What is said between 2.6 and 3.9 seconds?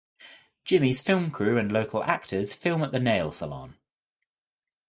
at the nail salon.